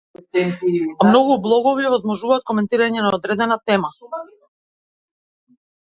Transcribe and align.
Многу 1.07 1.35
блогови 1.43 1.85
овозможуваат 1.89 2.47
коментирање 2.49 3.07
на 3.07 3.13
одредена 3.21 3.59
тема. 3.71 3.95